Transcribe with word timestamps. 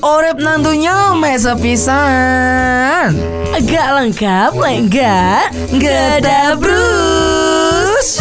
Orep 0.00 0.42
nantunya 0.42 1.14
mesa 1.14 1.54
pisan. 1.54 3.14
Agak 3.54 3.88
lengkap, 3.94 4.50
enggak? 4.58 5.54
Enggak 5.70 6.24
ada 6.24 6.58
Bruce. 6.58 8.18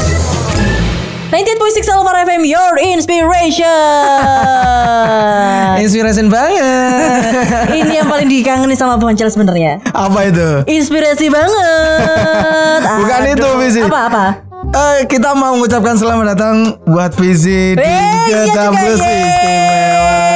98.6 1.34 1.86
Alpha 1.90 2.12
FM, 2.26 2.42
your 2.46 2.78
inspiration. 2.78 3.66
Inspiration 5.86 6.30
banget. 6.30 7.22
Ini 7.74 8.02
yang 8.02 8.10
paling 8.10 8.30
dikangenin 8.30 8.78
sama 8.78 8.98
Boncel 8.98 9.30
sebenarnya. 9.30 9.82
Apa 9.94 10.30
itu? 10.30 10.66
Inspirasi 10.70 11.30
banget. 11.30 12.82
Bukan 12.86 13.22
Aduh. 13.26 13.34
itu, 13.34 13.48
Visi. 13.62 13.82
Apa 13.86 14.00
apa? 14.10 14.26
Eh, 14.70 15.10
kita 15.10 15.34
mau 15.34 15.58
mengucapkan 15.58 15.98
selamat 15.98 16.38
datang 16.38 16.78
buat 16.86 17.14
Visi 17.18 17.74
di 17.74 17.82
iya 17.82 18.70
Bruce 18.70 19.02
yeay. 19.02 19.22
Istimewa. 19.26 20.29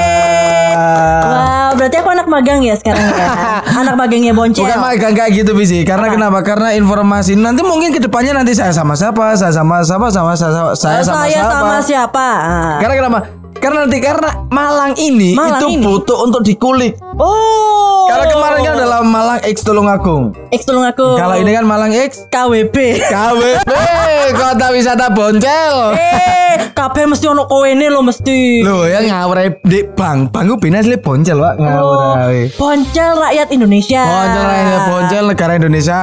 Wow, 1.24 1.70
berarti 1.80 1.96
aku 2.00 2.10
anak 2.14 2.28
magang 2.30 2.60
ya 2.64 2.76
sekarang 2.78 3.04
ya. 3.04 3.28
anak 3.84 3.96
magangnya 3.96 4.34
Boncel. 4.34 4.64
Bukan 4.64 4.80
magang 4.80 5.14
kayak 5.14 5.32
gitu 5.34 5.52
Visi 5.54 5.84
Karena 5.84 6.08
kenapa? 6.10 6.40
Karena 6.41 6.72
informasi 6.76 7.36
Nanti 7.36 7.62
mungkin 7.62 7.91
ke 7.91 8.00
depannya 8.00 8.41
nanti 8.41 8.55
saya 8.55 8.72
sama 8.72 8.96
siapa 8.96 9.36
Saya 9.36 9.52
sama 9.52 9.84
siapa 9.84 10.08
sama 10.10 10.32
saya, 10.34 10.74
saya 10.74 11.02
sama 11.04 11.26
saya 11.26 11.32
siapa 11.32 11.52
sama 11.52 11.77
siapa? 11.84 12.27
Ah. 12.40 12.76
Karena 12.80 12.96
kenapa? 13.00 13.43
Karena 13.59 13.85
nanti 13.85 13.99
karena 14.02 14.30
Malang 14.49 14.93
ini 14.98 15.34
Malang 15.34 15.62
itu 15.62 15.67
ini? 15.77 15.84
butuh 15.84 16.17
untuk 16.25 16.41
dikulik. 16.41 16.98
Oh. 17.17 18.05
Karena 18.09 18.26
kemarin 18.29 18.59
kan 18.62 18.73
adalah 18.77 18.99
Malang 19.02 19.39
X 19.45 19.66
Tulungagung. 19.66 20.34
X 20.53 20.66
tolong 20.66 20.85
aku. 20.85 21.17
Kalau 21.17 21.35
ini 21.38 21.52
kan 21.53 21.66
Malang 21.66 21.93
X 21.93 22.29
KWB. 22.29 22.76
KWB 23.09 23.71
Kota 24.39 24.67
Wisata 24.70 25.07
Boncel. 25.09 25.76
eh, 25.98 26.73
kabeh 26.73 27.09
mesti 27.09 27.26
ono 27.26 27.49
kowe 27.49 27.66
ini 27.66 27.89
lo 27.89 28.05
mesti. 28.05 28.62
Loh 28.62 28.85
ya 28.85 29.02
ngawur 29.02 29.62
di 29.65 29.81
Bang. 29.93 30.29
Bang 30.29 30.49
ku 30.49 30.57
bina 30.57 30.81
asli 30.81 30.98
Boncel, 30.99 31.38
Pak. 31.40 31.55
Ngawur. 31.57 31.98
Oh. 31.98 32.29
Boncel 32.59 33.12
rakyat 33.17 33.48
Indonesia. 33.49 34.01
Boncel 34.04 34.43
rakyat 34.43 34.82
Boncel 34.90 35.23
negara 35.29 35.51
Indonesia. 35.57 36.01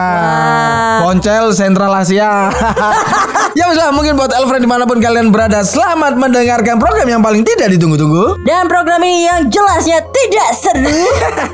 Boncel 1.04 1.44
Sentral 1.54 1.92
Asia. 1.94 2.50
ya 3.58 3.66
lah, 3.70 3.90
mungkin 3.94 4.14
buat 4.14 4.30
Alfred 4.34 4.62
di 4.62 4.70
mana 4.70 4.86
pun 4.86 4.98
kalian 5.02 5.30
berada, 5.34 5.62
selamat 5.62 6.18
mendengarkan 6.18 6.78
program 6.78 7.08
yang 7.08 7.22
paling 7.22 7.39
tidak 7.42 7.74
ditunggu-tunggu. 7.76 8.42
Dan 8.44 8.66
program 8.70 9.00
ini 9.04 9.26
yang 9.26 9.46
jelasnya 9.48 10.00
tidak 10.10 10.50
seru. 10.56 11.00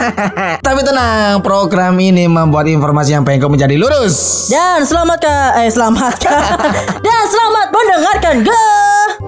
Tapi 0.66 0.80
tenang, 0.82 1.40
program 1.42 1.94
ini 1.98 2.26
membuat 2.26 2.68
informasi 2.70 3.16
yang 3.16 3.24
bengkok 3.24 3.50
menjadi 3.52 3.76
lurus. 3.78 4.48
Dan 4.50 4.84
selamat 4.84 5.18
ke 5.22 5.36
eh 5.64 5.70
selamat 5.70 6.14
Dan 7.06 7.22
selamat 7.28 7.66
mendengarkan 7.72 8.36
ke. 8.44 8.64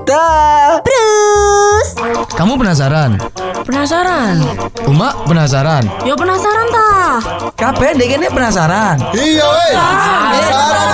Terus 0.08 1.86
Kamu 2.32 2.56
penasaran? 2.56 3.20
Penasaran 3.64 4.40
Uma 4.88 5.12
penasaran? 5.28 5.84
Yo 6.08 6.16
penasaran 6.16 6.66
tah 6.72 7.20
Kabeh 7.58 7.92
dek 7.98 8.16
ini 8.16 8.28
penasaran. 8.32 8.96
Iya, 9.12 9.44
weh. 9.44 9.74
Penasaran? 9.74 10.86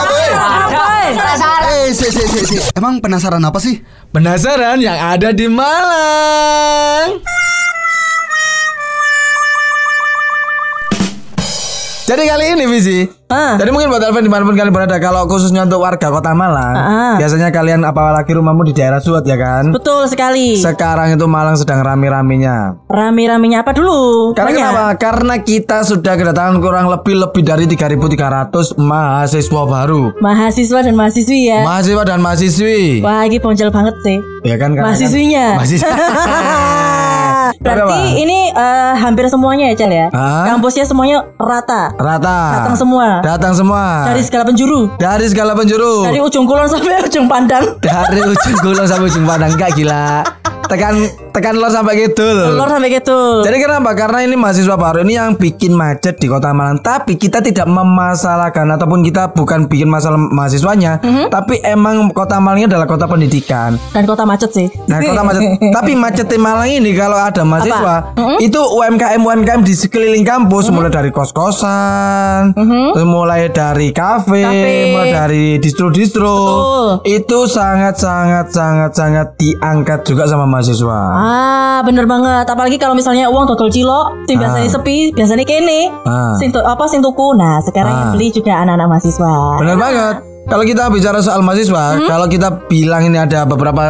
Penasaran 1.15 1.64
Eh, 1.85 1.93
si, 1.93 2.09
si, 2.09 2.25
si, 2.25 2.41
si. 2.49 2.57
Emang 2.73 2.97
penasaran 2.97 3.45
apa 3.45 3.61
sih? 3.61 3.77
Penasaran 4.09 4.81
yang 4.81 4.97
ada 4.97 5.37
di 5.37 5.45
Malang. 5.53 7.21
Jadi 12.05 12.23
kali 12.23 12.45
ini 12.53 12.65
Visi 12.67 13.01
Ah. 13.27 13.57
Jadi 13.57 13.73
mungkin 13.73 13.89
buat 13.89 13.99
Alvin 13.99 14.21
di 14.21 14.29
mana 14.29 14.45
pun 14.45 14.53
kalian 14.53 14.69
berada 14.71 15.01
Kalau 15.01 15.25
khususnya 15.25 15.65
untuk 15.65 15.81
warga 15.81 16.13
kota 16.13 16.31
Malang 16.31 16.77
Ah. 16.77 17.17
Biasanya 17.17 17.49
kalian 17.49 17.81
apalagi 17.83 18.31
rumahmu 18.31 18.63
di 18.63 18.71
daerah 18.71 19.01
Suat 19.01 19.25
ya 19.25 19.35
kan 19.35 19.73
Betul 19.73 20.05
sekali 20.07 20.55
Sekarang 20.55 21.09
itu 21.11 21.25
Malang 21.25 21.57
sedang 21.57 21.81
rame-ramenya 21.81 22.85
Rame-ramenya 22.87 23.65
apa 23.65 23.73
dulu? 23.73 24.37
Karena 24.37 24.53
Banyak. 24.53 24.61
kenapa? 24.61 24.87
Karena 25.01 25.35
kita 25.41 25.79
sudah 25.83 26.15
kedatangan 26.15 26.61
kurang 26.61 26.87
lebih 26.87 27.17
lebih 27.19 27.43
dari 27.43 27.65
3.300 27.67 28.53
mahasiswa 28.77 29.63
baru 29.65 30.03
Mahasiswa 30.15 30.79
dan 30.79 30.95
mahasiswi 30.95 31.49
ya 31.49 31.65
Mahasiswa 31.65 32.03
dan 32.05 32.21
mahasiswi 32.21 33.01
Wah 33.01 33.25
ini 33.25 33.41
boncel 33.41 33.73
banget 33.73 33.97
sih 33.99 34.21
Ya 34.45 34.61
kan 34.61 34.77
kan- 34.77 34.85
Mahasiswinya 34.85 35.57
Mahasiswa 35.57 35.89
Berarti 37.61 38.01
Apa? 38.01 38.21
ini 38.21 38.39
eh, 38.51 38.93
hampir 38.99 39.27
semuanya 39.31 39.71
ya 39.73 39.75
Cel 39.75 39.93
ya? 39.93 40.07
Ah. 40.11 40.47
Kampusnya 40.55 40.85
semuanya 40.87 41.27
rata. 41.39 41.95
Rata. 41.99 42.39
Datang 42.63 42.77
semua. 42.79 43.07
Datang 43.21 43.53
semua. 43.55 44.09
Dari 44.11 44.23
segala 44.23 44.45
penjuru. 44.47 44.81
Dari 44.97 45.27
segala 45.31 45.53
penjuru. 45.55 46.07
Dari 46.07 46.21
ujung 46.23 46.45
kulon 46.47 46.69
sampai 46.73 47.03
ujung 47.05 47.27
pandang. 47.27 47.65
Dari 47.81 48.21
ujung 48.23 48.57
kulon 48.63 48.87
sampai 48.87 49.07
ujung 49.11 49.27
padang 49.27 49.53
Enggak 49.55 49.71
gila. 49.79 50.25
Tekan 50.65 51.24
tekan 51.35 51.59
lor 51.59 51.67
sampai 51.67 51.99
gitu 51.99 52.23
Lor 52.55 52.71
sampai 52.71 52.95
gitu 52.95 53.43
Jadi 53.43 53.57
kenapa? 53.59 53.91
Karena 53.93 54.23
ini 54.23 54.39
mahasiswa 54.39 54.79
baru 54.79 55.03
ini 55.03 55.19
yang 55.19 55.35
bikin 55.35 55.75
macet 55.75 56.15
di 56.17 56.31
kota 56.31 56.55
Malang. 56.55 56.79
Tapi 56.79 57.19
kita 57.19 57.43
tidak 57.43 57.67
memasalahkan 57.67 58.63
ataupun 58.71 59.03
kita 59.03 59.35
bukan 59.35 59.67
bikin 59.67 59.91
masalah 59.91 60.15
mahasiswanya, 60.15 61.03
Mhm. 61.03 61.35
tapi 61.35 61.59
emang 61.61 62.07
kota 62.09 62.39
Malang 62.39 62.63
ini 62.63 62.69
adalah 62.71 62.87
kota 62.87 63.11
pendidikan. 63.11 63.75
Dan 63.91 64.07
kota 64.07 64.23
macet 64.23 64.55
sih 64.55 64.71
Nah, 64.87 65.03
kota 65.03 65.27
macet. 65.27 65.43
tapi 65.77 65.99
macet 65.99 66.31
di 66.31 66.39
Malang 66.39 66.71
ini 66.71 66.95
kalau 66.95 67.19
ada 67.19 67.43
mahasiswa, 67.43 68.15
Mhm. 68.15 68.37
itu 68.39 68.61
UMKM 68.61 69.21
UMKM 69.21 69.61
di 69.61 69.75
sekeliling 69.75 70.23
kampus 70.23 70.71
mulai 70.71 70.89
dari 70.89 71.11
kos-kosan, 71.11 72.55
terus 72.55 73.03
mulai 73.05 73.51
dari 73.51 73.91
kafe. 73.91 74.45
Kafe. 74.45 74.77
mulai 74.93 75.11
dari 75.11 75.45
distro-distro. 75.59 76.37
Itu 77.03 77.49
sangat 77.49 77.99
sangat 77.99 78.53
sangat 78.53 78.93
sangat 78.93 79.35
diangkat 79.35 80.05
juga 80.05 80.29
sama 80.29 80.47
mahasiswa. 80.47 81.01
Ah 81.11 81.24
bener 81.83 82.05
banget 82.05 82.45
Apalagi 82.45 82.77
kalau 82.77 82.93
misalnya 82.93 83.27
uang 83.27 83.45
dodol 83.47 83.69
cilok 83.69 84.25
Sing 84.25 84.37
biasanya 84.37 84.69
sepi 84.69 85.11
Biasanya 85.11 85.43
kene 85.43 85.89
Ah. 86.03 86.35
Sing 86.35 86.53
apa 86.53 86.85
sing 86.85 87.01
tuku 87.01 87.33
Nah 87.33 87.61
sekarang 87.61 87.89
Ah. 87.89 88.01
yang 88.01 88.11
beli 88.13 88.29
juga 88.29 88.61
anak-anak 88.61 88.87
mahasiswa 88.89 89.35
Benar 89.59 89.77
banget. 89.77 90.17
Kalau 90.45 90.61
kita 90.61 90.93
bicara 90.93 91.25
soal 91.25 91.41
mahasiswa, 91.41 91.97
Hmm? 91.97 92.05
kalau 92.05 92.29
kita 92.29 92.69
bilang 92.69 93.01
ini 93.03 93.17
ada 93.17 93.49
beberapa 93.49 93.81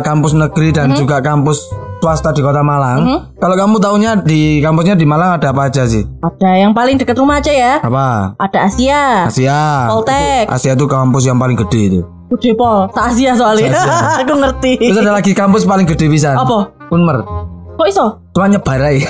kampus 0.00 0.30
negeri 0.32 0.70
dan 0.70 0.94
Hmm? 0.94 0.96
juga 0.96 1.18
kampus 1.18 1.66
swasta 1.98 2.30
di 2.30 2.38
Kota 2.38 2.62
Malang. 2.62 3.02
Kalau 3.34 3.58
kamu 3.58 3.82
tahunya 3.82 4.22
di 4.22 4.62
kampusnya 4.62 4.94
di 4.94 5.02
Malang 5.02 5.34
ada 5.34 5.50
apa 5.50 5.66
aja 5.66 5.82
sih? 5.84 6.06
Ada 6.22 6.62
yang 6.62 6.70
paling 6.70 6.94
dekat 6.94 7.18
rumah 7.18 7.42
aja 7.42 7.50
ya 7.50 7.82
Apa? 7.82 8.38
Ada 8.38 8.70
Asia 8.70 9.26
Asia. 9.26 9.90
Poltek. 9.90 10.46
Itu- 10.46 10.54
Asia 10.54 10.72
itu 10.72 10.86
kampus 10.86 11.26
yang 11.26 11.34
paling 11.34 11.58
gede 11.58 11.82
itu. 11.88 12.00
Gede 12.28 12.52
pol 12.52 12.88
Tak 12.92 13.12
Asia 13.12 13.32
soalnya 13.32 13.72
Aku 14.24 14.34
ngerti 14.36 14.76
Terus 14.76 15.00
ada 15.00 15.16
lagi 15.16 15.32
kampus 15.32 15.64
paling 15.64 15.88
gede 15.88 16.12
bisa. 16.12 16.36
Apa? 16.36 16.72
Unmer. 16.92 17.24
Kok 17.78 17.86
iso? 17.88 18.06
Cuma 18.34 18.50
nyebarai. 18.50 18.98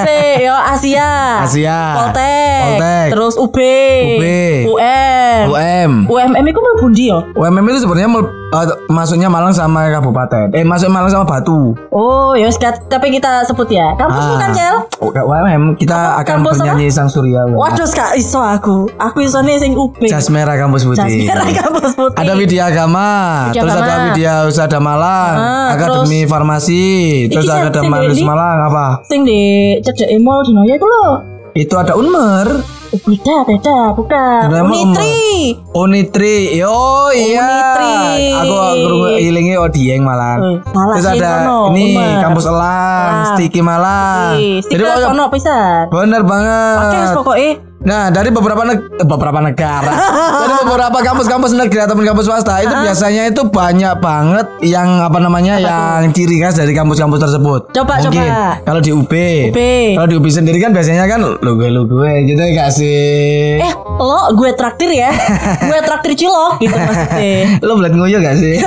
Si 0.00 0.18
yo 0.40 0.56
Asia 0.56 1.44
Asia. 1.44 1.78
Poltek, 2.00 2.60
Poltek. 2.64 3.08
Terus 3.12 3.34
UB 3.36 3.58
UB. 3.60 4.24
UM 4.72 5.44
UM. 5.52 5.92
UMM 6.08 6.44
itu 6.48 6.60
mau 6.60 6.74
bundi 6.80 7.04
yo 7.12 7.18
UMM 7.36 7.64
itu 7.68 7.84
sebenarnya 7.84 8.08
eh, 8.52 8.66
masuknya 8.86 9.26
Malang 9.26 9.50
sama 9.50 9.86
kabupaten. 9.88 10.50
Eh 10.52 10.62
masuk 10.62 10.88
Malang 10.88 11.08
sama 11.08 11.24
Batu. 11.24 11.74
Oh 11.88 12.32
ya 12.32 12.46
tapi 12.86 13.10
kita 13.10 13.42
sebut 13.42 13.66
ya 13.66 13.94
Kampus 13.94 14.20
Ah. 14.20 14.30
bukan 14.32 14.50
Cel 14.52 14.76
Oh, 15.00 15.10
UMM 15.10 15.74
kita 15.74 16.18
akan 16.18 16.36
apa? 16.40 16.50
bernyanyi 16.52 16.86
Sang 16.88 17.06
Surya. 17.06 17.42
Waduh 17.46 17.86
gak 17.86 18.14
iso 18.14 18.38
aku 18.38 18.86
Aku 18.96 19.18
iso 19.20 19.40
nih 19.40 19.56
sing 19.56 19.72
UB 19.72 19.98
Jas 20.04 20.28
merah 20.28 20.54
kampus 20.54 20.84
Jas 20.84 20.98
putih. 21.00 21.26
merah 21.26 21.46
kampus 21.48 21.90
putih 21.94 22.16
Ada 22.16 22.32
Widya 22.34 22.62
Agama, 22.66 23.08
Widya 23.48 23.60
terus 23.60 23.72
ada 23.72 23.82
Agama. 23.82 24.04
Widya 24.06 24.32
Usada 24.44 24.78
Malang, 24.78 25.34
Ah, 25.34 25.66
Akademi 25.72 26.20
Farmasi, 26.24 26.84
terus 27.26 27.46
sing 27.46 27.88
Manis 27.88 28.16
di- 28.16 28.26
Malang 28.26 28.58
apa? 28.62 28.86
Sing 29.02 29.24
di 29.24 29.40
cedek 29.80 30.10
mall 30.18 30.42
di 30.42 30.52
Noya 30.52 30.74
itu 30.74 30.84
loh 30.84 31.39
Itu 31.50 31.74
ada 31.74 31.98
Unmer, 31.98 32.62
Beda 32.90 33.46
beda 33.46 33.94
bukan 33.94 34.50
Unitri 34.66 35.54
Unitri, 35.70 36.58
yo 36.58 37.06
iya. 37.10 37.46
Unitri. 37.46 37.94
Aku 38.34 38.54
aku 38.54 38.90
ilingi 39.14 39.54
oh 39.54 39.70
Dieng 39.70 40.02
Malang. 40.02 40.38
Eh, 40.42 40.56
salah 40.66 40.94
terus 40.98 41.06
ada 41.08 41.30
Rono, 41.46 41.58
ini 41.70 41.94
Unmer. 41.94 42.18
kampus 42.18 42.46
Elang. 42.46 43.14
Stiki 43.30 43.60
Malang. 43.62 44.34
Ih, 44.38 44.58
Jadi 44.60 44.82
pokoknya- 44.82 45.06
sono 45.06 45.24
pisan 45.30 45.82
bener 45.86 46.20
Oke 46.20 46.30
banget. 46.30 47.14
pokoknya 47.14 47.50
Nah, 47.80 48.12
dari 48.12 48.28
beberapa 48.28 48.60
neg- 48.60 48.92
eh, 48.92 49.06
beberapa 49.08 49.40
negara, 49.40 49.88
dari 50.36 50.54
beberapa 50.60 50.98
kampus-kampus 51.00 51.56
negeri 51.56 51.80
ataupun 51.80 52.04
kampus 52.04 52.28
swasta 52.28 52.60
itu 52.60 52.74
biasanya 52.76 53.24
itu 53.24 53.40
banyak 53.42 53.96
banget 53.96 54.46
yang 54.60 55.00
apa 55.00 55.16
namanya 55.16 55.56
yang 55.56 56.12
ciri 56.12 56.36
khas 56.36 56.54
dari 56.54 56.70
kampus-kampus 56.70 57.16
tersebut. 57.18 57.72
Coba, 57.72 57.96
Mungkin 57.98 58.20
coba. 58.20 58.60
kalau 58.62 58.80
di 58.84 58.92
UB, 58.92 59.12
UB. 59.48 59.60
kalau 59.96 60.06
di 60.06 60.14
UB 60.14 60.26
sendiri 60.28 60.60
kan 60.60 60.70
biasanya 60.70 61.08
kan 61.08 61.24
logo-logo 61.40 62.04
gitu 62.04 62.42
ya 62.44 62.68
sih? 62.68 63.56
Eh, 63.58 63.72
lo 63.96 64.36
gue 64.36 64.52
traktir 64.52 64.92
ya. 64.92 65.08
gue 65.70 65.80
traktir 65.80 66.12
cilok 66.14 66.60
gitu 66.60 66.76
maksudnya. 66.76 67.56
Lo 67.64 67.76
belat 67.76 67.92
nguyuh 67.92 68.20
gak 68.20 68.36
sih? 68.36 68.60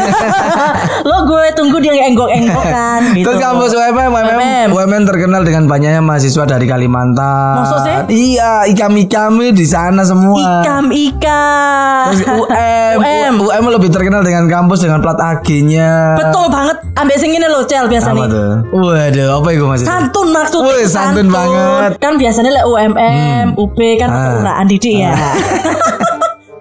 lo 1.09 1.17
gue 1.25 1.45
tunggu 1.53 1.77
dia 1.77 1.93
enggok-enggok 2.01 2.65
kan 2.65 3.01
gitu. 3.13 3.29
Terus 3.29 3.37
kampus 3.37 3.71
UMM, 3.71 4.09
UMM, 4.09 4.67
UMM. 4.73 5.03
Terkenal 5.05 5.41
dengan 5.43 5.69
banyaknya 5.69 6.01
mahasiswa 6.01 6.43
dari 6.45 6.65
Kalimantan. 6.65 7.61
Maksud 7.61 7.79
sih? 7.79 7.97
Iya, 8.33 8.65
ikam-ikami 9.03 9.51
di 9.51 9.65
sana 9.65 10.01
semua. 10.01 10.63
Ikam 10.63 10.85
ikam. 10.87 12.03
Terus 12.09 12.21
UM, 12.25 12.95
UM. 12.97 13.33
UM 13.41 13.63
lebih 13.69 13.89
terkenal 13.89 14.21
dengan 14.21 14.47
kampus 14.47 14.81
dengan 14.81 14.99
plat 14.99 15.17
AG-nya. 15.17 16.15
Betul 16.17 16.47
banget. 16.47 16.77
Ambek 16.93 17.17
sing 17.17 17.31
ini 17.31 17.43
lo 17.43 17.63
cel 17.63 17.85
biasa 17.85 18.09
Apa 18.09 18.15
nih. 18.15 18.27
tuh? 18.29 18.51
Waduh, 18.71 19.27
apa 19.33 19.47
itu 19.49 19.63
maksudnya? 19.65 19.89
Santun 19.89 20.27
maksudnya 20.29 20.73
Wih, 20.73 20.87
santun 20.87 21.27
banget. 21.27 21.91
Hmm. 21.91 21.99
Kan 21.99 22.13
biasanya 22.15 22.51
lek 22.53 22.65
UMM, 22.65 23.45
UB 23.55 23.77
kan 23.97 24.09
Ah. 24.09 24.63
didik 24.63 24.95
ya. 25.01 25.13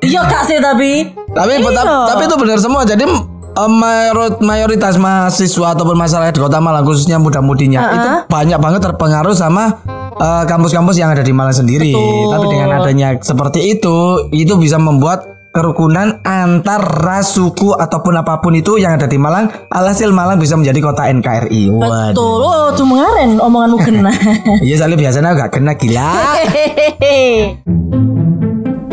Iya 0.03 0.19
kak 0.27 0.43
sih 0.43 0.59
tapi. 0.59 1.15
Tapi 1.31 1.63
Iya. 1.63 1.71
tapi, 2.11 2.27
itu 2.27 2.35
benar 2.35 2.59
semua. 2.59 2.83
Jadi 2.83 3.07
mayor- 3.71 4.43
mayoritas 4.43 4.99
mahasiswa 4.99 5.79
ataupun 5.79 5.95
masyarakat 5.95 6.35
di 6.35 6.43
Kota 6.43 6.59
Malang 6.59 6.83
khususnya 6.83 7.23
muda-mudinya 7.23 7.81
itu 7.93 8.09
banyak 8.27 8.59
banget 8.59 8.81
terpengaruh 8.83 9.31
sama 9.31 9.79
eh, 10.19 10.45
kampus-kampus 10.49 10.97
yang 11.01 11.11
ada 11.15 11.25
di 11.25 11.33
Malang 11.33 11.57
sendiri. 11.57 11.93
Betul. 11.93 12.31
Tapi 12.33 12.47
dengan 12.53 12.69
adanya 12.81 13.09
seperti 13.21 13.79
itu, 13.79 14.29
itu 14.33 14.55
bisa 14.61 14.77
membuat 14.77 15.33
kerukunan 15.53 16.25
antar 16.25 16.81
ras 16.81 17.37
suku 17.37 17.77
ataupun 17.77 18.25
apa 18.25 18.41
pun 18.41 18.57
itu 18.57 18.81
yang 18.81 18.97
ada 18.97 19.05
di 19.05 19.21
Malang. 19.21 19.53
Alhasil 19.69 20.09
Malang 20.09 20.41
bisa 20.41 20.57
menjadi 20.57 20.81
kota 20.81 21.05
NKRI. 21.13 21.69
Waduh. 21.69 22.17
Betul. 22.17 22.41
Oh, 22.41 22.73
cuma 22.73 23.05
ngaren 23.05 23.37
omonganmu 23.37 23.79
kena. 23.85 24.13
Iya 24.65 24.81
soalnya 24.81 24.99
biasanya 24.99 25.37
gak 25.37 25.53
kena 25.61 25.77
gila. 25.77 26.13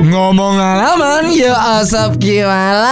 Ngomong 0.10 0.58
alaman 0.58 1.30
ya 1.32 1.54
asap 1.80 2.18
kiwalan 2.18 2.90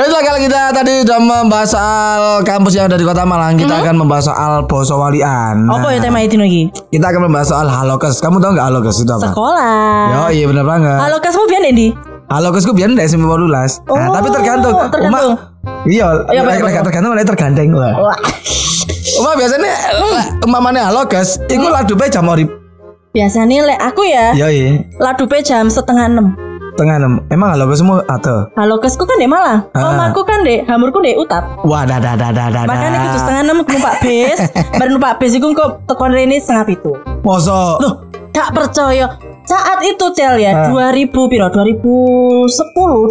Ya 0.00 0.08
kalau 0.08 0.40
kita 0.40 0.72
tadi 0.72 1.04
sudah 1.04 1.20
membahas 1.20 1.76
soal 1.76 2.40
kampus 2.40 2.72
yang 2.72 2.88
ada 2.88 2.96
di 2.96 3.04
Kota 3.04 3.20
Malang, 3.20 3.60
kita 3.60 3.84
akan 3.84 4.00
membahas 4.00 4.32
soal 4.32 4.64
Boso 4.64 4.96
Walian. 4.96 5.68
Nah, 5.68 5.76
Apa 5.76 5.92
ya 5.92 6.00
tema 6.00 6.24
itu 6.24 6.40
lagi? 6.40 6.72
kita 6.88 7.04
akan 7.12 7.28
membahas 7.28 7.52
soal 7.52 7.68
halokes. 7.68 8.16
Kamu 8.24 8.40
tahu 8.40 8.56
nggak 8.56 8.64
halokes 8.64 9.04
itu 9.04 9.12
apa? 9.12 9.28
Sekolah. 9.28 10.08
Yo, 10.08 10.20
iya 10.32 10.44
benar 10.48 10.64
banget. 10.64 10.96
Halo 11.04 11.20
kasmu 11.20 11.44
biar 11.44 11.68
di? 11.76 11.92
Halokes 12.32 12.64
ku 12.64 12.72
biar 12.72 12.88
SMP 12.96 13.28
12. 13.28 13.44
Nah, 13.44 13.68
Oh, 13.92 14.16
tapi 14.16 14.28
tergantung. 14.32 14.72
tergantung. 14.88 15.36
Uma, 15.36 15.84
iya, 15.84 16.06
Iya, 16.32 16.40
lek 16.48 16.80
tergantung 16.80 17.12
tergandeng. 17.20 17.68
Wah. 17.76 17.92
Wah. 18.00 18.18
Uma 19.20 19.36
biasanya 19.36 19.68
umpamane 20.40 20.80
halokes, 20.80 21.44
iku 21.44 21.68
ladupe 21.68 22.08
jam 22.08 22.24
orip. 22.24 22.48
Biasanya 23.12 23.68
lek 23.68 23.78
aku 23.84 24.08
ya, 24.08 24.32
Yo, 24.32 24.48
iya. 24.48 24.80
ladupe 24.96 25.44
jam 25.44 25.68
setengah 25.68 26.08
enam. 26.08 26.49
Tengah 26.80 26.96
enam. 26.96 27.20
Emang 27.28 27.52
halokes 27.52 27.84
semua 27.84 28.00
atau? 28.08 28.48
Halo 28.56 28.80
kesku 28.80 29.04
kan 29.04 29.20
di 29.20 29.28
Malang, 29.28 29.68
Ah. 29.76 29.92
omaku 29.92 30.24
kan 30.24 30.40
di 30.40 30.64
Hamurku 30.64 31.04
di 31.04 31.12
Utap. 31.12 31.60
Wah, 31.60 31.84
dah, 31.84 32.00
dah, 32.00 32.16
dah, 32.16 32.32
dah, 32.32 32.48
dah. 32.48 32.64
Makanya 32.64 32.98
kudu 33.04 33.18
setengah 33.20 33.42
enam 33.44 33.56
numpak 33.60 33.94
bis, 34.00 34.38
baru 34.80 34.90
numpak 34.90 35.20
bis 35.20 35.36
iku 35.36 35.52
kok 35.52 35.84
tekon 35.84 36.08
rene 36.08 36.40
setengah 36.40 36.64
pitu. 36.64 36.96
Mosok. 37.20 37.84
Loh, 37.84 37.92
gak 38.32 38.56
percaya. 38.56 39.12
Saat 39.42 39.82
itu 39.82 40.04
Cel 40.14 40.40
ya, 40.40 40.52
Ah. 40.56 40.72
2000 40.72 41.28
piro? 41.28 41.52
2010, 41.52 42.48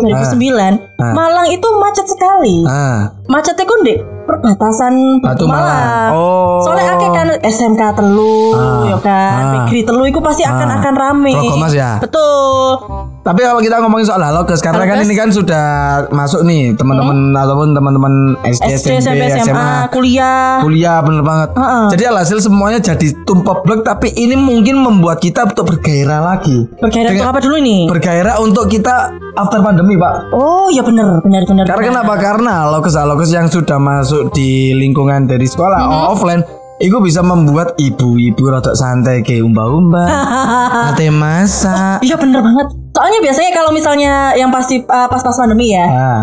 2009, 0.02 0.74
Ah. 0.98 1.14
Malang 1.14 1.48
itu 1.48 1.68
macet 1.78 2.10
sekali. 2.10 2.66
Ah, 2.66 3.14
Macetnya 3.28 3.62
kan 3.62 3.80
di 3.84 3.94
perbatasan 4.26 4.94
Batu 5.22 5.46
Malang. 5.46 6.10
Oh. 6.10 6.58
Soalnya 6.66 6.98
akeh 6.98 7.10
kan 7.12 7.28
SMK 7.40 7.82
telu, 7.94 8.50
Ah. 8.50 8.82
ya 8.88 8.98
kan, 8.98 9.30
Ah. 9.38 9.52
negeri 9.62 9.86
telu 9.86 10.02
itu 10.04 10.18
pasti 10.18 10.42
akan 10.42 10.66
Ah. 10.66 10.78
akan 10.82 10.94
rame. 10.96 11.34
Ya? 11.70 12.02
Betul. 12.02 13.09
Tapi 13.20 13.42
kalau 13.42 13.60
kita 13.60 13.78
ngomongin 13.78 14.06
soal 14.06 14.20
halokes 14.20 14.60
karena 14.60 14.80
kan 14.82 14.96
Halokes. 14.96 15.06
ini 15.06 15.14
kan 15.14 15.30
sudah 15.30 15.66
masuk 16.10 16.42
nih 16.42 16.72
teman-teman 16.74 17.32
ataupun 17.32 17.72
teman-teman 17.72 18.14
SD, 18.42 18.64
SD, 18.74 18.88
SMP, 18.98 19.24
SMA, 19.40 19.92
kuliah. 19.92 20.60
kuliah 20.60 20.98
bener 21.00 21.22
banget. 21.22 21.52
Heeh. 21.54 21.86
Jadi 21.92 22.04
alhasil 22.06 22.40
semuanya 22.40 22.80
jadi 22.80 23.12
tumpah 23.24 23.62
blek 23.62 23.84
tapi 23.84 24.10
ini 24.12 24.34
mungkin 24.34 24.80
membuat 24.80 25.20
kita 25.20 25.46
untuk 25.46 25.68
bergairah 25.68 26.22
lagi. 26.22 26.64
Bergairah 26.80 27.12
Dengan- 27.12 27.22
untuk 27.22 27.30
apa 27.30 27.40
dulu 27.40 27.58
nih? 27.60 27.82
Bergairah 27.88 28.36
untuk 28.40 28.66
kita 28.66 28.96
after 29.36 29.60
pandemi, 29.60 29.94
Pak. 29.94 30.14
Oh, 30.32 30.68
ya 30.68 30.82
benar, 30.82 31.20
benar, 31.20 31.44
benar. 31.44 31.66
Karena 31.66 31.84
kenapa? 31.92 32.14
Karena 32.16 32.54
halokes-halokes 32.66 33.30
yang 33.30 33.48
sudah 33.48 33.78
masuk 33.78 34.32
di 34.32 34.72
lingkungan 34.74 35.26
dari 35.26 35.44
sekolah 35.44 35.80
Mm-hmm. 35.80 36.08
offline 36.10 36.42
itu 36.80 36.98
bisa 36.98 37.20
membuat 37.20 37.76
ibu-ibu 37.76 38.44
rada 38.46 38.72
santai 38.72 39.20
kayak 39.20 39.44
umba-umba, 39.44 40.08
ate 40.90 41.08
masak. 41.10 42.00
Iya 42.00 42.16
bener 42.16 42.40
banget. 42.40 42.68
Soalnya 42.90 43.20
biasanya 43.22 43.52
kalau 43.52 43.70
misalnya 43.70 44.12
yang 44.34 44.48
pasti 44.48 44.80
uh, 44.82 45.06
pas-pas 45.06 45.36
pandemi 45.36 45.72
ya, 45.72 45.86
Ah, 45.86 46.22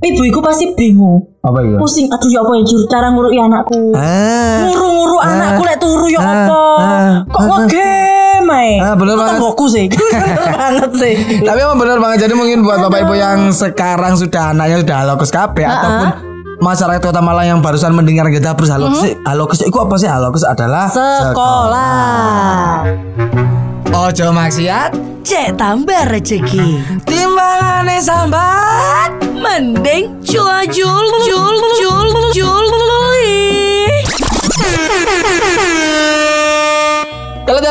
ibu-ibu 0.00 0.38
pasti 0.38 0.70
bingung, 0.72 1.22
apa 1.40 1.58
itu? 1.60 1.76
pusing. 1.76 2.06
Aduh 2.08 2.28
ya 2.28 2.40
apa 2.40 2.52
ya 2.52 2.62
juru 2.64 2.84
cara 2.86 3.06
ngurui 3.08 3.36
anakku. 3.36 3.80
Ah, 3.92 4.66
Nguru-nguru 4.66 5.16
anakku 5.18 5.62
lek 5.62 5.78
turu 5.78 6.06
ya 6.06 6.18
Ah, 6.18 6.26
apa? 6.26 6.60
ah, 6.76 7.12
Kok 7.24 7.42
ngegame 7.48 8.54
ae? 8.54 8.74
Ah, 8.78 8.94
bener 8.94 9.14
banget. 9.14 9.30
tanggoku 9.34 9.66
sih. 9.66 9.86
banget 10.58 10.90
sih. 10.94 11.14
Tapi 11.40 11.58
emang 11.58 11.78
bener 11.78 11.98
banget 11.98 12.26
jadi 12.26 12.34
mungkin 12.34 12.60
buat 12.60 12.78
bapak 12.80 13.02
ibu 13.02 13.14
yang 13.14 13.50
sekarang 13.50 14.14
sudah 14.14 14.50
anaknya 14.50 14.82
sudah 14.82 14.96
halokes 15.00 15.30
KB 15.30 15.56
ataupun 15.62 16.08
masyarakat 16.62 17.02
kota 17.02 17.18
Malang 17.18 17.58
yang 17.58 17.60
barusan 17.60 17.90
mendengar 17.90 18.30
kita 18.30 18.54
terus 18.54 18.70
halokes 18.70 19.18
halokes 19.26 19.60
itu 19.66 19.76
apa 19.76 19.94
sih? 19.98 20.08
Halokes 20.08 20.46
adalah 20.46 20.86
Sekolah. 20.88 22.86
Ojo 23.92 24.26
maksiat. 24.30 24.94
Cek 25.22 25.58
tambah 25.58 26.06
rezeki. 26.10 26.82
timbangane 27.10 27.98
sambat. 27.98 29.10
Mending 29.42 30.22
cula 30.22 30.62
jul 30.70 31.06
jul 31.26 31.56
jul 31.82 32.08
jul 32.30 32.66
Kalau 32.70 33.51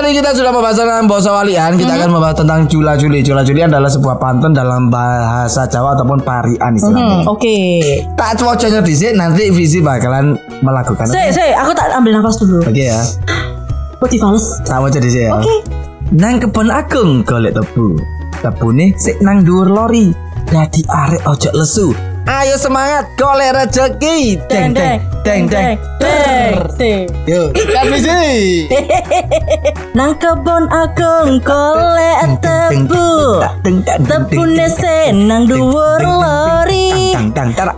tadi 0.02 0.18
kita 0.18 0.34
sudah 0.34 0.50
membahas 0.50 0.82
tentang 0.82 1.06
bahasa 1.06 1.30
walian, 1.30 1.78
kita 1.78 1.94
akan 1.94 2.10
membahas 2.10 2.36
tentang 2.42 2.66
jula 2.66 2.98
juli. 2.98 3.22
Jula 3.22 3.46
juli 3.46 3.62
adalah 3.62 3.86
sebuah 3.86 4.18
pantun 4.18 4.50
dalam 4.50 4.90
bahasa 4.90 5.70
Jawa 5.70 5.94
ataupun 5.94 6.26
parian 6.26 6.74
istilahnya. 6.74 7.22
Hmm, 7.22 7.30
Oke. 7.30 7.86
Tak 8.18 8.42
cocoknya 8.42 8.82
di 8.82 8.98
sini 8.98 9.14
nanti 9.14 9.54
visi 9.54 9.78
bakalan 9.78 10.34
melakukan. 10.66 11.06
Sih, 11.06 11.30
sih, 11.30 11.54
aku 11.54 11.78
tak 11.78 11.94
ambil 11.94 12.18
nafas 12.18 12.42
dulu. 12.42 12.66
Oke 12.66 12.90
ya. 12.90 12.98
Kok 14.02 14.10
dibales? 14.10 14.46
Tak 14.66 14.82
wajah 14.82 14.98
di 14.98 15.10
sini 15.14 15.30
ya. 15.30 15.38
Oke. 15.38 15.56
Nang 16.18 16.42
kebon 16.42 16.74
agung 16.74 17.22
golek 17.22 17.54
tebu. 17.54 18.02
Tebune 18.42 18.98
sik 18.98 19.22
nang 19.22 19.46
dhuwur 19.46 19.70
lori. 19.70 20.10
Dadi 20.50 20.82
arek 20.90 21.30
ojo 21.30 21.50
lesu. 21.54 22.11
Ayo 22.30 22.54
semangat 22.58 23.10
golek 23.18 23.58
rezeki. 23.58 24.38
Deng 24.46 24.78
deng 24.78 25.02
deng 25.26 25.50
deng. 25.50 25.78
deng. 25.98 26.54
Sih. 26.78 27.10
Yuk, 27.26 27.50
kan 27.74 27.90
visi. 27.90 28.66
Nang 29.98 30.14
kebon 30.22 30.70
agung 30.70 31.42
golek 31.42 32.42
tebu. 32.42 33.42
Tebune 34.06 34.68
senang 34.70 35.50
dhuwur 35.50 36.02
lori. 36.02 37.14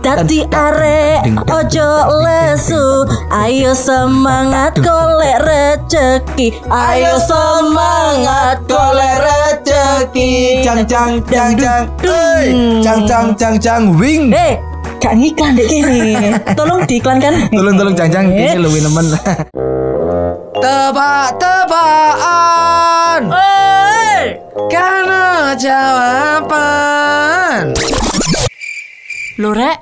Dadi 0.04 0.46
arek 0.50 1.26
ojo 1.50 1.88
lesu 2.24 3.04
Ayo 3.28 3.76
semangat 3.76 4.78
golek 4.80 5.42
rezeki 5.42 6.54
Ayo 6.70 7.20
semangat 7.22 8.64
golek 8.64 9.16
rezeki 9.20 9.73
Jang 10.64 10.80
jang 10.88 11.20
jang 11.28 11.52
jang. 11.56 11.82
Hey, 12.00 12.56
jang 12.80 13.00
jang 13.04 13.26
jang 13.36 13.54
jang 13.60 13.82
wing. 14.00 14.32
Eh, 14.32 14.56
gak 14.96 15.12
ngiklan 15.14 15.52
deh 15.54 15.66
kini 15.68 16.32
Tolong 16.58 16.80
diiklankan 16.88 17.52
Tolong 17.52 17.76
tolong 17.76 17.92
jang 17.92 18.32
Eh. 18.32 18.52
ini 18.52 18.58
lebih 18.58 18.80
nemen. 18.80 19.06
Tebak 20.56 21.36
tebakan. 21.36 23.20
Oi. 23.28 24.40
Karena 24.72 25.52
jawaban. 25.54 27.76
Lurek 29.36 29.78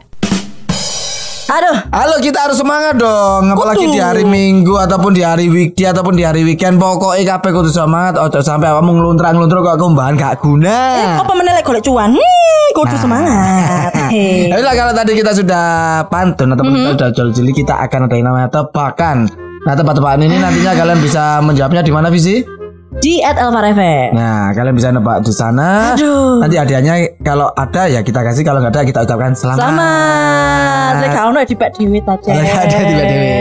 Aduh. 1.52 1.76
Halo 1.92 2.16
kita 2.24 2.48
harus 2.48 2.56
semangat 2.56 2.96
dong 2.96 3.52
Apalagi 3.52 3.84
Kudu. 3.84 3.92
di 3.92 4.00
hari 4.00 4.24
Minggu 4.24 4.72
Ataupun 4.72 5.12
di 5.12 5.20
hari 5.20 5.52
weekday 5.52 5.92
Ataupun 5.92 6.16
di 6.16 6.24
hari 6.24 6.48
weekend 6.48 6.80
Pokoknya 6.80 7.36
kabeh 7.36 7.52
kudu 7.52 7.68
semangat. 7.68 8.16
Ojo 8.16 8.40
sampai 8.40 8.72
apa 8.72 8.80
ngeluntrang-ngeluntrang 8.80 9.60
Kok 9.60 9.76
kumbahan 9.76 10.16
gak 10.16 10.40
guna. 10.40 11.20
Apa 11.20 11.32
menelek 11.36 11.60
golek 11.60 11.84
cuan? 11.84 12.16
Hmm, 12.16 12.66
kudu 12.72 12.96
semangat. 12.96 13.92
Hei. 14.16 14.48
Tapi 14.48 14.62
lah 14.64 14.72
kalau 14.72 14.92
tadi 14.96 15.12
kita 15.12 15.36
sudah 15.36 15.66
pantun 16.08 16.56
Ataupun 16.56 16.72
kita 16.72 16.90
sudah 16.96 17.10
jual 17.12 17.28
jeli 17.36 17.52
Kita 17.52 17.84
akan 17.84 18.08
ada 18.08 18.14
yang 18.16 18.26
namanya 18.32 18.48
tebakan. 18.48 19.28
Nah 19.68 19.74
tebak-tebakan 19.76 20.24
ini 20.24 20.40
nantinya 20.40 20.72
kalian 20.72 21.04
bisa 21.04 21.44
menjawabnya 21.44 21.84
di 21.84 21.92
mana 21.92 22.08
Visi? 22.08 22.61
Di 23.00 23.24
at 23.24 23.40
Elvar 23.40 23.64
FM 23.72 24.12
Nah 24.12 24.52
kalian 24.52 24.76
bisa 24.76 24.92
nebak 24.92 25.24
di 25.24 25.32
sana 25.32 25.96
Aduh. 25.96 26.44
Nanti 26.44 26.60
hadiahnya 26.60 26.94
kalau 27.24 27.48
ada 27.56 27.88
ya 27.88 28.04
kita 28.04 28.20
kasih 28.20 28.44
Kalau 28.44 28.60
nggak 28.60 28.76
ada 28.76 28.82
kita 28.84 29.00
ucapkan 29.00 29.32
selamat 29.32 29.64
Selamat 29.64 30.92
Lek 31.00 31.16
ono 31.16 31.40
di 31.40 31.54
Pak 31.56 31.70
Dewi 31.72 31.98
aja 32.04 32.30
Lek 32.30 32.44
gak 32.44 32.64
ada 32.68 32.78
di 32.78 32.92
Pak 32.92 33.06
Dewi. 33.08 33.32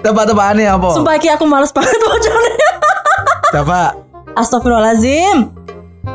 Tebak-tebakan 0.00 0.56
apa? 0.64 0.88
Sumpah 0.96 1.14
iki 1.20 1.28
aku 1.28 1.44
males 1.44 1.70
banget 1.76 1.92
bocone. 2.00 2.52
Coba. 3.54 3.92
Astagfirullahalazim. 4.32 5.52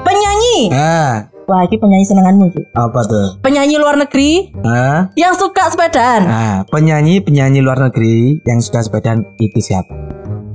Penyanyi. 0.02 0.74
Nah, 0.74 1.30
Wah, 1.46 1.62
ini 1.62 1.78
penyanyi 1.78 2.06
senenganmu 2.10 2.50
iki. 2.50 2.62
apa 2.74 3.06
tuh? 3.06 3.38
Penyanyi 3.46 3.78
luar 3.78 4.02
negeri 4.02 4.50
Hah? 4.66 5.14
yang 5.14 5.38
suka 5.38 5.70
sepedaan. 5.70 6.26
Nah, 6.26 6.56
penyanyi 6.66 7.22
penyanyi 7.22 7.62
luar 7.62 7.78
negeri 7.78 8.42
yang 8.50 8.58
suka 8.66 8.82
sepedaan 8.82 9.22
itu 9.38 9.62
siapa? 9.62 10.05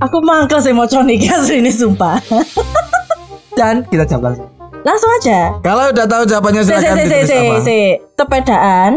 Aku 0.01 0.17
mangkel 0.25 0.57
sih 0.57 0.73
mau 0.73 0.89
nih 0.89 1.21
asli 1.37 1.61
ini 1.61 1.69
sumpah. 1.69 2.17
Dan 3.57 3.85
kita 3.85 4.01
jawab 4.09 4.33
langsung. 4.33 4.49
Langsung 4.81 5.11
aja. 5.21 5.53
Kalau 5.61 5.93
udah 5.93 6.05
tahu 6.09 6.25
jawabannya 6.25 6.65
Si 6.65 6.73
si 6.73 6.81
silakan 6.81 6.97
si 6.97 7.05
si 7.05 7.05
ditulis 7.05 7.29
si 7.29 7.37
apa. 7.37 7.57
si 7.61 7.77
sepedaan. 8.17 8.91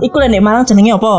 Iku 0.00 0.16
lendek 0.16 0.40
Malang 0.40 0.64
jenenge 0.64 0.96
apa? 0.96 1.14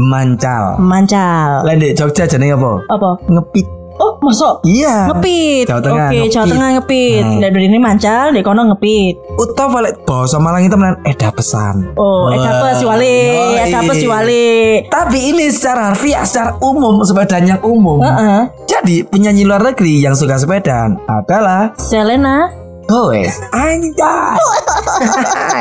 Mancal. 0.00 0.80
Mancal. 0.80 1.68
Di 1.76 1.92
Jogja 1.92 2.24
jenenge 2.24 2.56
apa? 2.56 2.72
Apa? 2.88 3.10
Ngepit. 3.28 3.75
Oh, 3.96 4.20
masuk. 4.20 4.60
Iya. 4.68 5.08
Ngepit. 5.12 5.64
Jawa 5.68 5.80
Tengah, 5.80 6.08
Oke, 6.12 6.18
Jawa 6.28 6.44
ngepit. 6.44 6.52
Tengah 6.52 6.70
ngepit. 6.76 7.22
Hmm. 7.24 7.40
Dari 7.40 7.60
ini 7.64 7.78
mancal, 7.80 8.24
di 8.32 8.40
kono 8.44 8.62
ngepit. 8.72 9.14
Utawa 9.40 9.80
balik 9.80 10.04
bahasa 10.04 10.36
Malang 10.36 10.68
itu 10.68 10.76
menan 10.76 10.96
eda 11.04 11.32
pesan. 11.32 11.96
Oh, 11.96 12.28
edapes 12.28 12.84
wale, 12.84 13.16
Yoi. 13.32 13.64
edapes 13.68 14.00
wale. 14.04 14.46
Tapi 14.92 15.18
ini 15.32 15.48
secara 15.48 15.92
harfiah, 15.92 16.24
secara 16.28 16.56
umum, 16.60 17.00
sepedaan 17.00 17.44
yang 17.48 17.60
umum. 17.64 18.04
Heeh. 18.04 18.40
Jadi 18.68 19.06
penyanyi 19.08 19.48
luar 19.48 19.64
negeri 19.64 20.04
yang 20.04 20.12
suka 20.12 20.36
sepedaan 20.36 21.00
adalah 21.08 21.72
Selena. 21.80 22.65
Goes. 22.86 23.34
Anjay. 23.50 24.38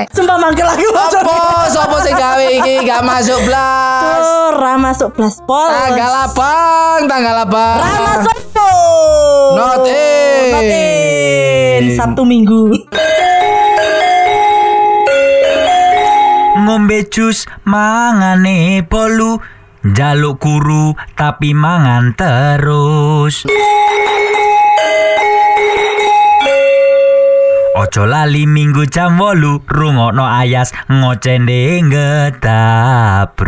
Sumpah 0.15 0.37
mangkel 0.37 0.65
lagi 0.65 0.85
Apa? 0.85 1.65
Sopo 1.73 1.97
sing 2.05 2.13
gawe 2.13 2.45
iki 2.45 2.85
gak 2.85 3.01
masuk 3.01 3.41
blas? 3.49 4.25
Ora 4.53 4.77
masuk 4.77 5.09
plus 5.17 5.41
pol. 5.41 5.65
Tanggal 5.73 6.29
abang, 6.29 7.09
tanggal 7.09 7.35
abang. 7.41 7.81
Ora 7.81 7.97
masuk. 7.97 8.37
Not 9.57 9.83
in. 9.89 10.45
Not 10.53 10.69
in. 10.69 11.81
Sabtu 11.97 12.21
Minggu. 12.23 12.63
ngombe 16.65 17.05
jus 17.13 17.45
mangane 17.61 18.81
bolu 18.81 19.37
jaluk 19.85 20.41
kuru 20.41 20.97
tapi 21.13 21.53
mangan 21.53 22.17
terus 22.17 23.45
Ojo 27.75 28.07
lali 28.07 28.47
minggu 28.47 28.87
jam 28.87 29.19
wolu 29.19 29.59
rungokno 29.67 30.23
ayas 30.23 30.71
ngocende 30.87 31.83
ngetabrus 31.83 33.43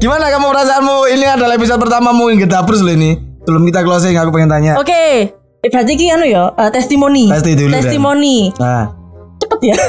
Gimana 0.00 0.32
kamu 0.32 0.48
perasaanmu? 0.48 1.12
Ini 1.12 1.26
adalah 1.36 1.60
episode 1.60 1.76
pertamamu 1.76 2.32
yang 2.32 2.40
terus 2.48 2.80
loh 2.80 2.94
ini. 2.94 3.18
Sebelum 3.44 3.66
kita 3.66 3.82
closing 3.84 4.14
aku 4.16 4.30
pengen 4.32 4.46
tanya. 4.48 4.78
Oke. 4.80 4.94
Eh, 5.58 5.68
berarti 5.68 5.98
ki 5.98 6.08
anu 6.14 6.22
ya, 6.22 6.54
eh, 6.54 6.70
testimoni. 6.70 7.26
Testi 7.26 7.58
dulu. 7.58 7.74
Testimoni. 7.74 8.54
Nah, 8.62 8.94
Cepet 9.42 9.60
ya. 9.60 9.74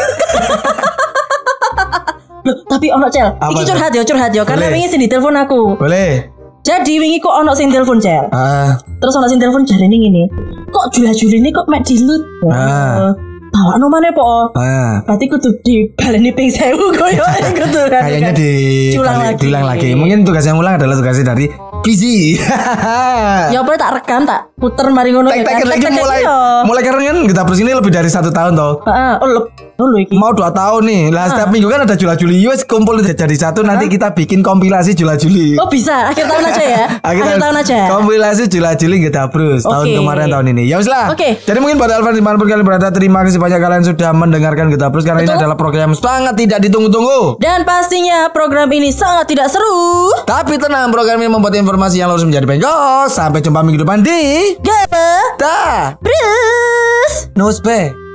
Loh, 2.49 2.55
tapi 2.65 2.89
ono 2.89 3.05
cel. 3.07 3.37
Apa 3.37 3.53
Iki 3.53 3.61
tuh? 3.61 3.69
curhat 3.77 3.91
ya, 3.93 4.01
curhat 4.01 4.31
ya. 4.33 4.41
Karena 4.49 4.73
wingi 4.73 4.89
sing 4.89 4.97
ditelepon 4.97 5.37
aku. 5.37 5.77
boleh. 5.77 6.38
Jadi 6.69 6.93
wingi 6.95 7.17
kok 7.17 7.33
ono 7.33 7.51
sing 7.51 7.67
telepon 7.67 7.97
cel. 7.97 8.29
Ah, 8.29 8.77
Terus 8.99 9.13
ono 9.15 9.25
sing 9.25 9.41
telepon 9.41 9.65
jarene 9.65 9.89
ngene. 9.91 10.23
Kok 10.69 10.85
jula-juli 10.91 11.41
ini 11.41 11.49
kok 11.49 11.65
mek 11.65 11.81
dilut? 11.81 12.21
Ah. 12.45 13.09
Bawa 13.49 13.73
no 13.75 13.89
mana 13.89 14.13
po? 14.13 14.53
ah. 14.53 15.01
Berarti 15.01 15.25
kudu 15.25 15.49
dibaleni 15.59 16.29
ping 16.29 16.45
sewu 16.47 16.93
koyo 16.93 17.25
kudu 17.49 17.81
kan. 17.89 18.01
Kayaknya 18.05 18.31
di 18.31 18.49
Diulang 18.93 19.17
balik- 19.17 19.25
lagi. 19.25 19.41
diulang 19.41 19.65
lagi. 19.65 19.89
Mungkin 19.93 20.17
tugas 20.21 20.45
yang 20.45 20.55
ulang 20.55 20.77
adalah 20.77 20.93
tugasnya 20.93 21.25
dari 21.27 21.49
Gizi. 21.81 22.37
Ya 23.49 23.63
boleh 23.63 23.79
tak 23.79 23.95
rekam 23.95 24.21
tak 24.23 24.53
puter 24.53 24.91
mari 24.91 25.09
ngono 25.09 25.31
Tek 25.31 25.41
tek 25.41 25.65
lagi 25.65 25.81
Tek-tek 25.81 25.97
mulai 25.97 26.21
mulai 26.61 26.81
keren 26.83 27.01
kan 27.01 27.17
kita 27.25 27.41
terus 27.41 27.59
ini 27.59 27.71
lebih 27.71 27.89
dari 27.89 28.05
satu 28.05 28.29
tahun 28.29 28.53
toh. 28.53 28.85
Heeh, 28.85 29.13
oh. 29.17 29.49
Dulu 29.79 29.95
iki. 30.03 30.11
Mau 30.11 30.35
dua 30.35 30.51
tahun 30.51 30.83
nih. 30.91 31.01
Lah 31.15 31.31
setiap 31.31 31.55
minggu 31.55 31.71
kan 31.71 31.87
ada 31.87 31.95
Jula 31.95 32.19
Juli. 32.19 32.43
Yus 32.43 32.67
kumpul 32.67 32.99
jadi 32.99 33.35
satu. 33.39 33.63
Nanti 33.63 33.87
kita 33.87 34.11
bikin 34.11 34.43
kompilasi 34.43 34.91
Jula 34.91 35.15
Juli. 35.15 35.55
Oh 35.55 35.71
bisa, 35.71 36.11
akhir 36.11 36.27
tahun 36.27 36.43
aja 36.51 36.63
ya. 36.67 36.85
akhir 37.15 37.23
tahun 37.39 37.55
aja. 37.63 37.77
Kompilasi 37.87 38.43
Jula 38.51 38.75
Juli 38.75 38.99
kita 39.07 39.31
terus 39.31 39.63
tahun 39.63 39.87
Oke. 39.87 39.95
kemarin 39.95 40.27
tahun 40.27 40.45
ini. 40.51 40.63
Ya 40.67 40.83
wis 40.83 40.91
lah. 40.91 41.07
Oke. 41.15 41.39
Jadi 41.39 41.57
mungkin 41.63 41.79
buat 41.79 41.87
Alvan 41.95 42.11
di 42.11 42.19
mana 42.19 42.35
pun 42.35 42.51
kalian 42.51 42.67
berada, 42.67 42.91
terima 42.91 43.23
kasih 43.23 43.39
banyak 43.39 43.59
kalian 43.63 43.83
sudah 43.87 44.11
mendengarkan 44.11 44.67
kita 44.67 44.91
terus 44.91 45.07
karena 45.07 45.23
ini 45.23 45.31
Betul. 45.31 45.39
adalah 45.47 45.55
program 45.55 45.95
sangat 45.95 46.35
tidak 46.35 46.59
ditunggu-tunggu. 46.67 47.39
Dan 47.39 47.63
pastinya 47.63 48.27
program 48.35 48.67
ini 48.75 48.91
sangat 48.91 49.31
tidak 49.31 49.47
seru. 49.47 50.11
Tapi 50.27 50.59
tenang, 50.59 50.91
program 50.91 51.23
ini 51.23 51.31
membuat 51.31 51.55
informasi 51.55 52.03
yang 52.03 52.11
harus 52.11 52.27
menjadi 52.27 52.43
bengkok. 52.43 53.07
Sampai 53.07 53.39
jumpa 53.39 53.63
minggu 53.63 53.87
depan 53.87 54.03
di 54.03 54.59
Gak 54.59 54.91
Dah. 55.39 55.95
Brus. 56.03 57.31
Nus 57.39 57.63
be. 57.63 58.08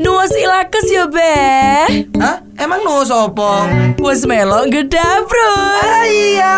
Nuwas 0.00 0.32
ilakes 0.32 0.88
ya 0.90 1.04
beh 1.06 2.08
Hah? 2.20 2.40
Emang 2.56 2.80
nus 2.84 3.12
opo? 3.12 3.68
Wes 4.00 4.24
melo 4.24 4.64
gedabrus 4.68 6.08
Iya. 6.08 6.56